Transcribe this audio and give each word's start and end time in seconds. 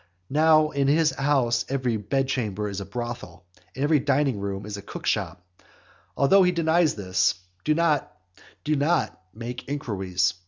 Now 0.31 0.71
in 0.71 0.87
his 0.87 1.11
house 1.11 1.63
every 1.69 1.95
bedchamber 1.95 2.67
is 2.67 2.81
a 2.81 2.85
brothel, 2.87 3.45
and 3.75 3.83
every 3.83 3.99
dining 3.99 4.39
room 4.39 4.65
a 4.65 4.81
cookshop. 4.81 5.43
Although 6.17 6.41
he 6.41 6.51
denies 6.51 6.95
this: 6.95 7.35
Do 7.63 7.75
not, 7.75 8.11
do 8.63 8.75
not 8.75 9.15
make 9.31 9.69
inquiries. 9.69 10.33